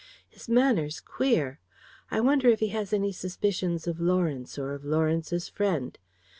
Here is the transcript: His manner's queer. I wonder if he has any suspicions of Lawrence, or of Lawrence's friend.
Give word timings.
His 0.27 0.49
manner's 0.49 0.99
queer. 0.99 1.59
I 2.09 2.21
wonder 2.21 2.49
if 2.49 2.59
he 2.59 2.69
has 2.69 2.91
any 2.91 3.11
suspicions 3.11 3.85
of 3.85 3.99
Lawrence, 4.01 4.57
or 4.57 4.71
of 4.73 4.83
Lawrence's 4.83 5.47
friend. 5.47 5.95